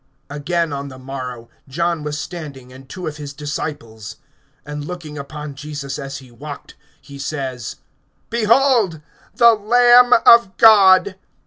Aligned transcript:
(35)Again, 0.31 0.75
on 0.75 0.87
the 0.87 0.97
morrow, 0.97 1.47
John 1.67 2.01
was 2.03 2.17
standing, 2.17 2.73
and 2.73 2.89
two 2.89 3.05
of 3.05 3.17
his 3.17 3.33
disciples; 3.33 4.15
(36)and 4.65 4.87
looking 4.87 5.15
upon 5.15 5.53
Jesus 5.53 5.99
as 5.99 6.17
he 6.17 6.31
walked, 6.31 6.75
he 6.99 7.19
says: 7.19 7.75
Behold 8.31 9.01
the 9.35 9.53
Lamb 9.53 10.13
of 10.25 10.57
God! 10.57 11.17